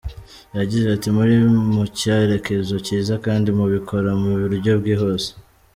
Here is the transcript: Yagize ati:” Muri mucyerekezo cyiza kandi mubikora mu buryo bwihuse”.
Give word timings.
Yagize 0.57 0.87
ati:” 0.95 1.07
Muri 1.17 1.35
mucyerekezo 1.73 2.75
cyiza 2.85 3.13
kandi 3.25 3.47
mubikora 3.57 4.09
mu 4.21 4.31
buryo 4.41 4.71
bwihuse”. 4.79 5.29